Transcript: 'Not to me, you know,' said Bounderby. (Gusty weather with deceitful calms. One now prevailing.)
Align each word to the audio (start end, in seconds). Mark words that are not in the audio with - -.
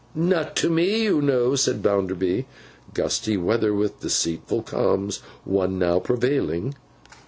'Not 0.15 0.55
to 0.55 0.69
me, 0.71 1.03
you 1.03 1.21
know,' 1.21 1.53
said 1.55 1.83
Bounderby. 1.83 2.47
(Gusty 2.95 3.37
weather 3.37 3.71
with 3.71 3.99
deceitful 3.99 4.63
calms. 4.63 5.19
One 5.45 5.77
now 5.77 5.99
prevailing.) 5.99 6.73